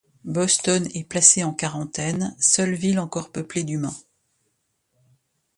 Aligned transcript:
Boston 0.25 0.87
est 0.95 1.07
placé 1.07 1.43
en 1.43 1.53
quarantaine, 1.53 2.35
seule 2.39 2.73
ville 2.73 2.97
encore 2.97 3.31
peuplée 3.31 3.63
d'humains. 3.63 3.93